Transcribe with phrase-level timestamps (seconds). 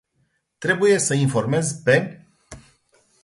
[0.57, 1.95] Trebuie sa informez pe.